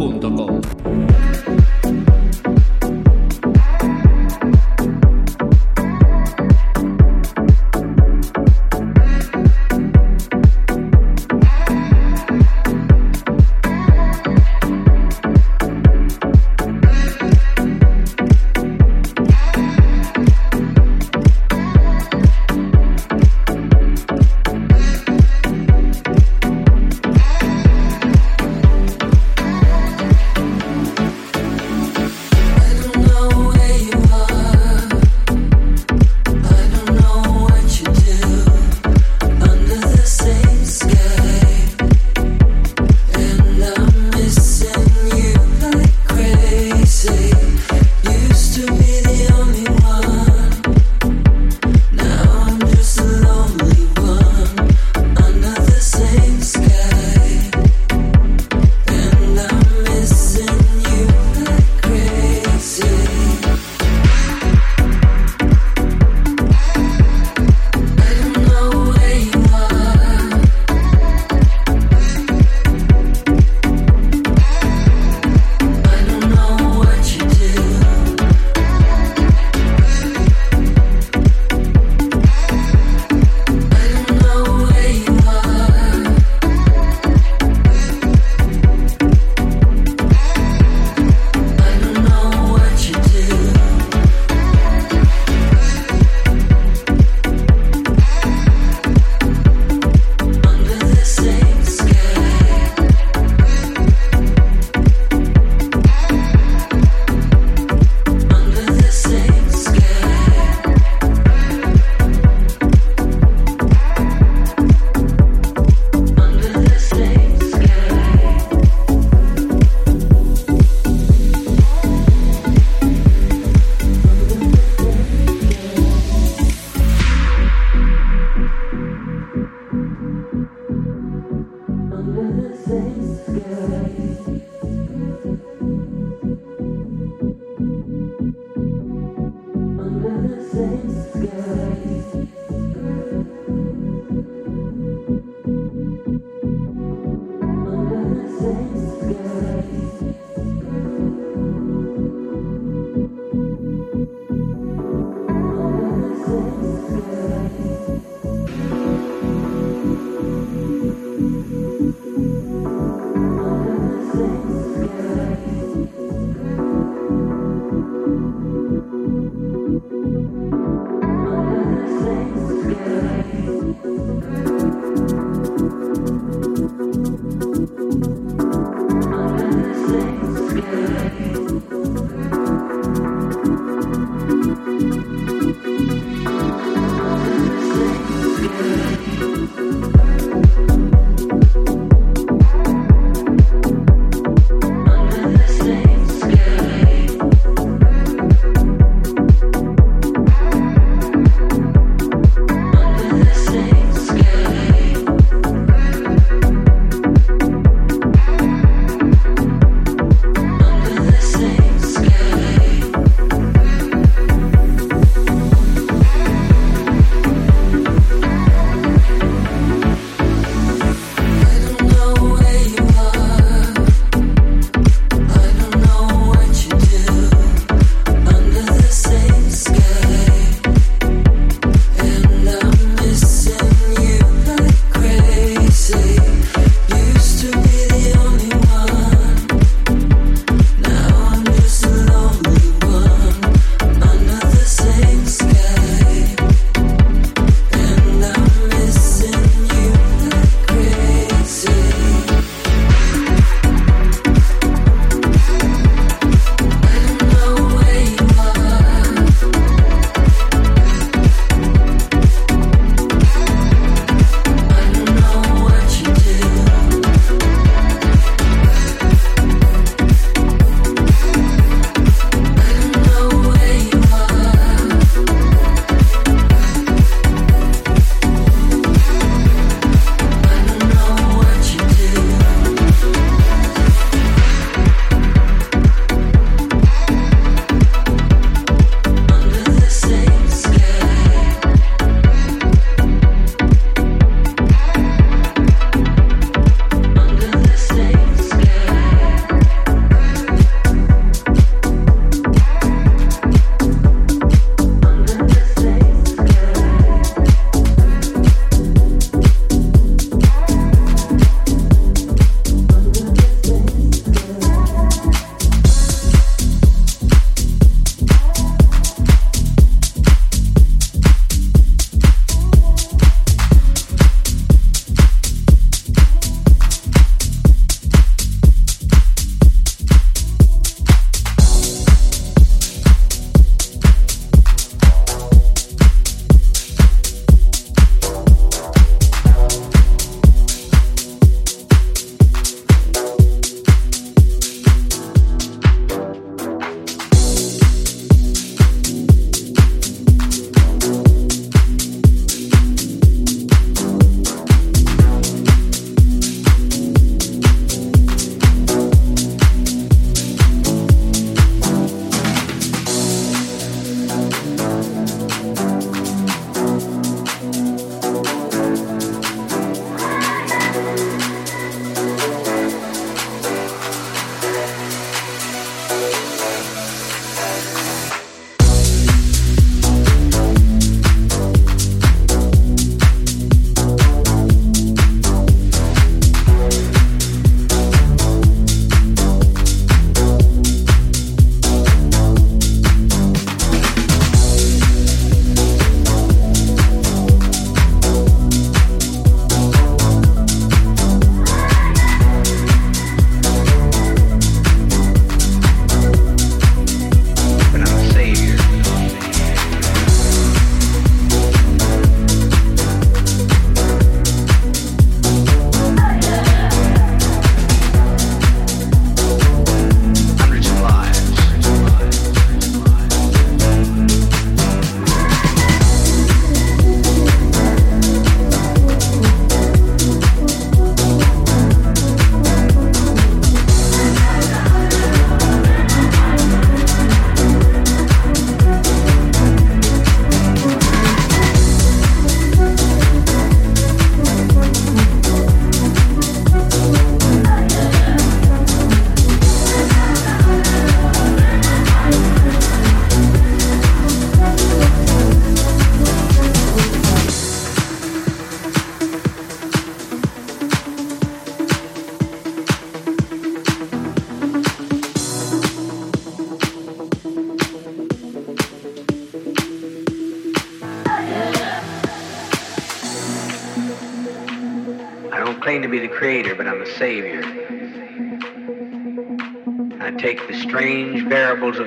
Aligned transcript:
appunto 0.00 0.29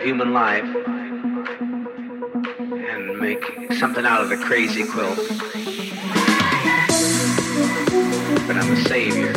human 0.04 0.34
life 0.34 0.66
and 2.90 3.20
make 3.20 3.42
something 3.74 4.06
out 4.06 4.22
of 4.22 4.28
the 4.28 4.36
crazy 4.36 4.84
quilt. 4.84 5.18
But 8.46 8.58
I'm 8.58 8.70
a 8.70 8.76
savior. 8.84 9.32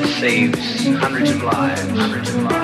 It 0.00 0.08
saves 0.18 0.86
hundreds 0.96 1.30
of 1.30 1.42
lives. 1.42 1.82
Hundreds 1.90 2.28
of 2.30 2.42
lives. 2.42 2.63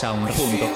sound.com. 0.00 0.69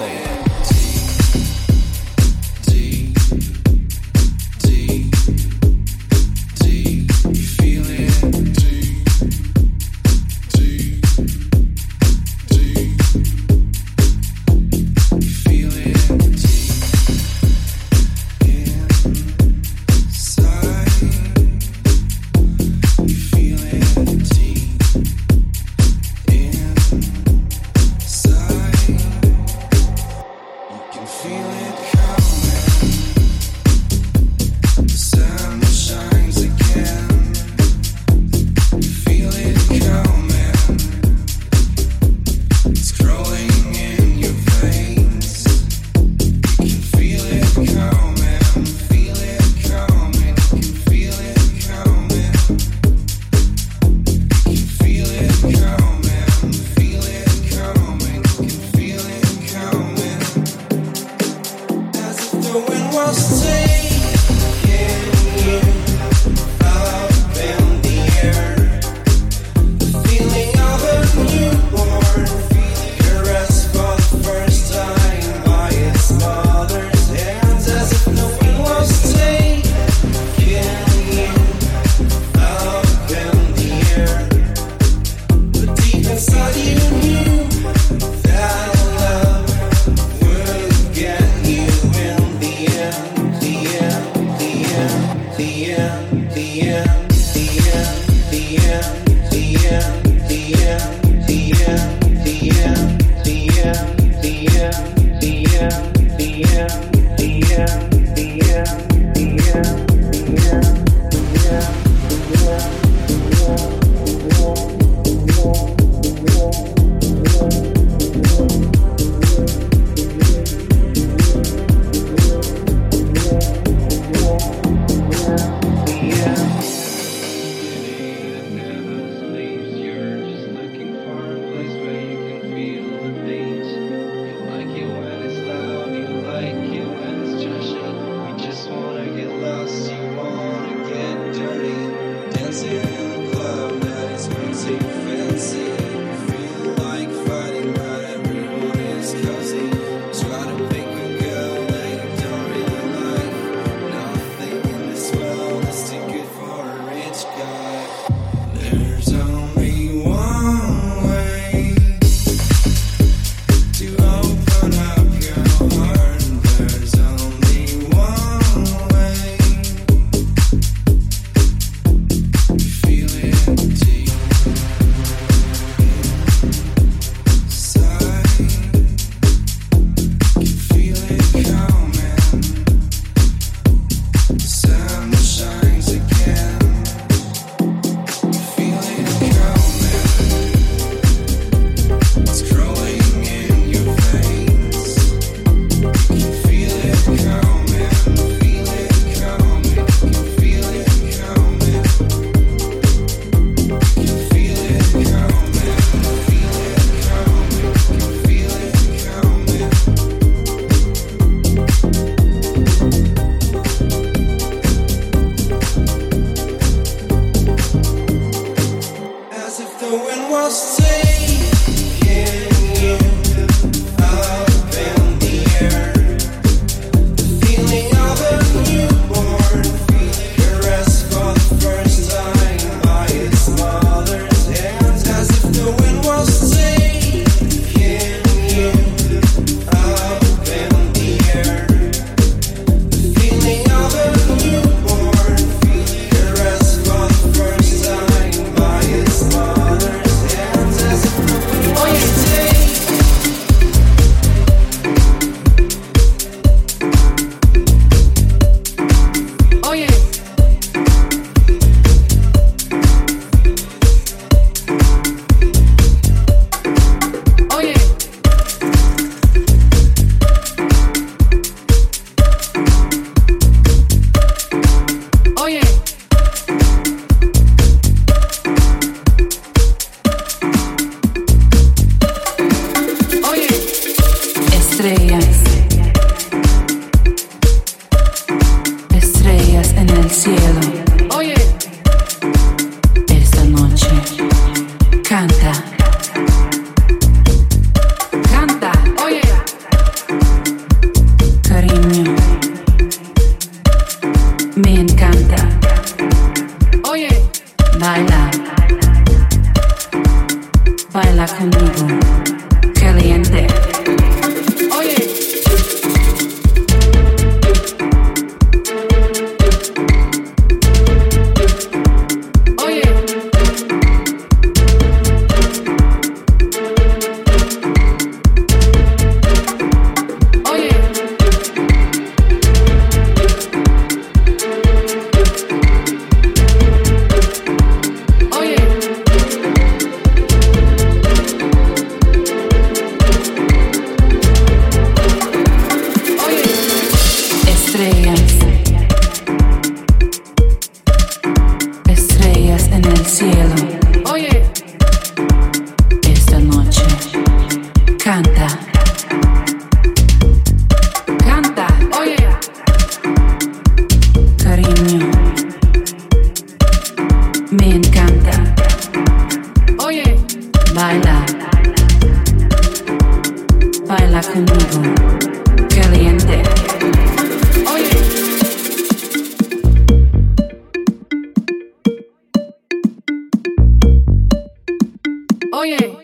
Oh 385.65 385.67
yeah. 385.67 386.04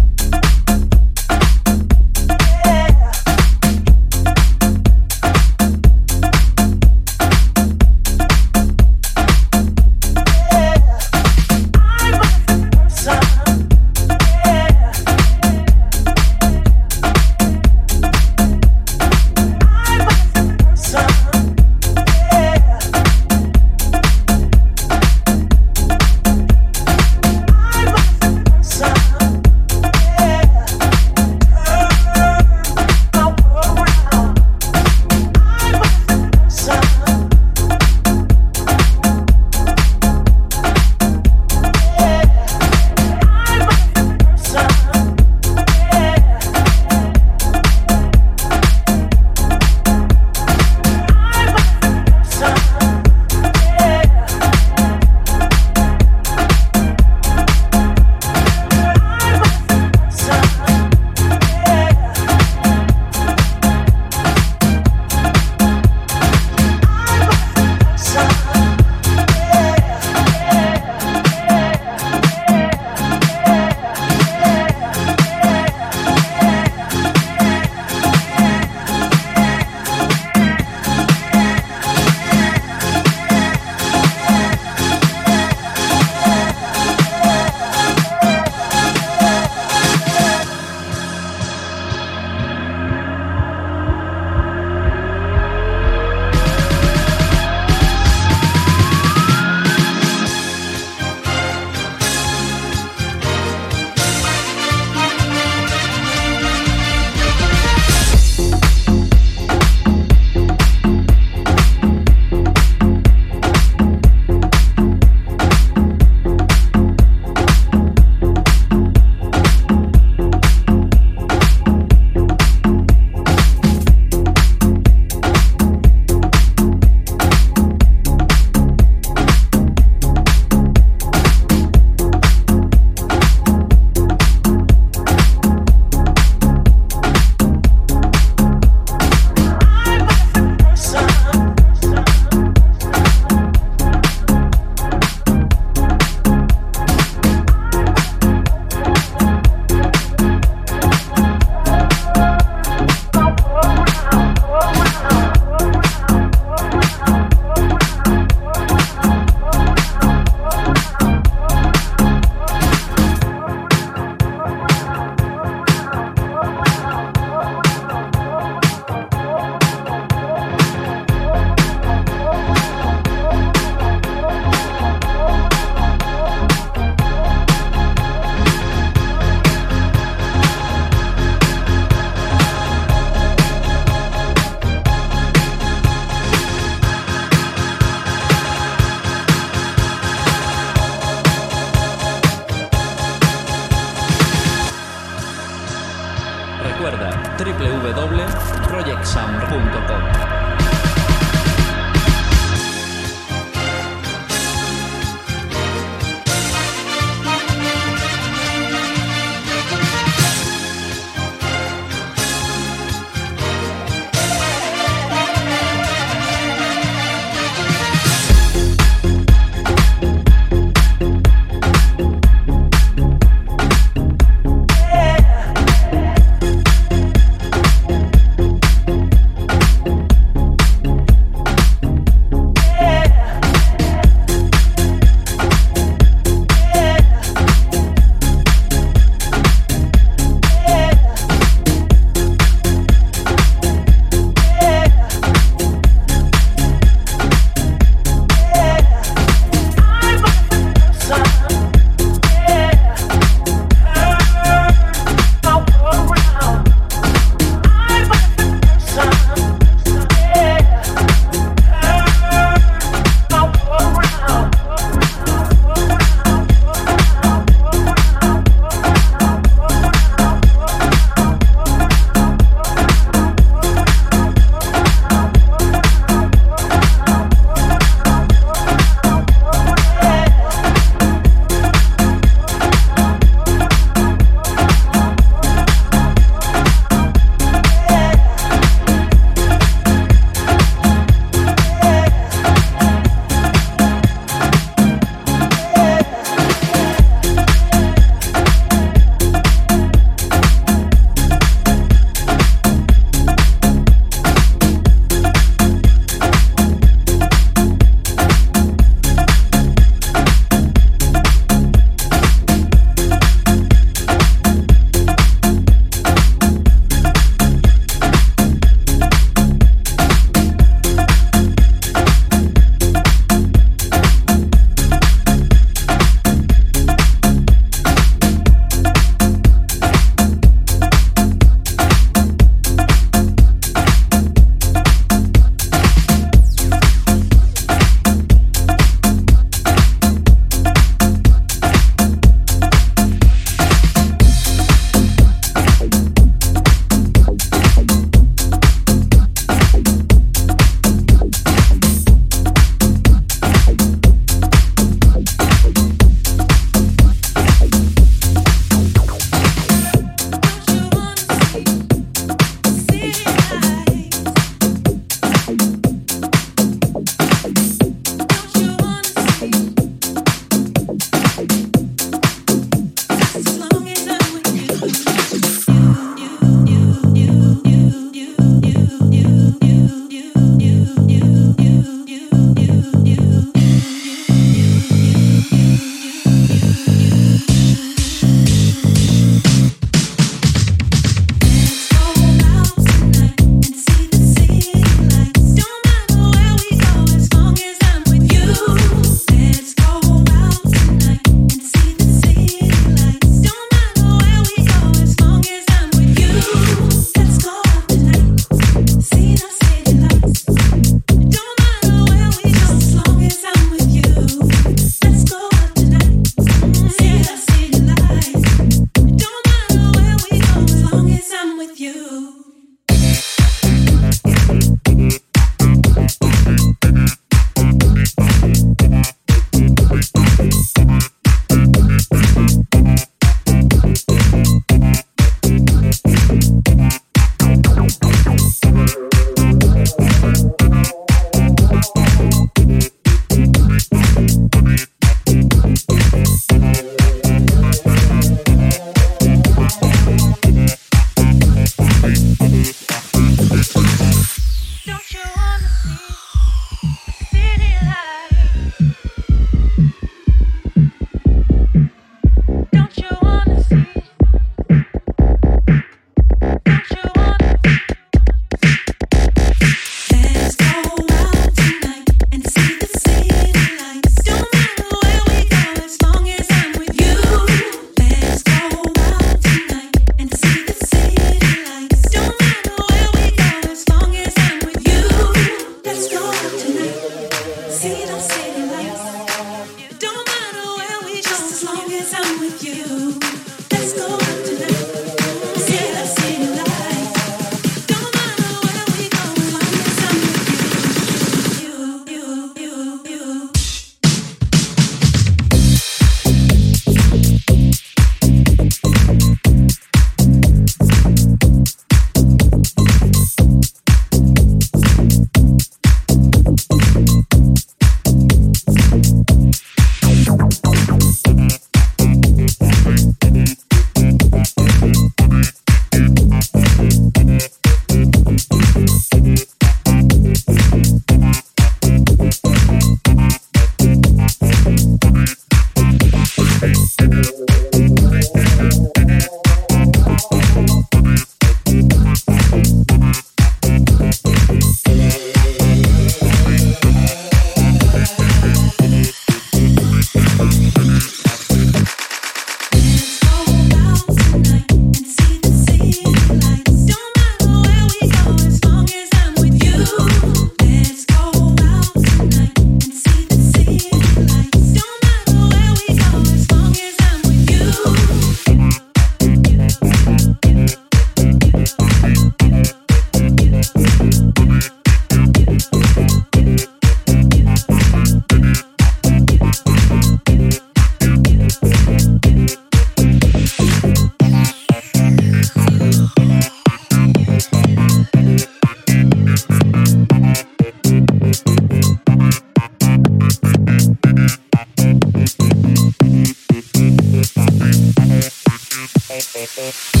Thank 599.61 600.00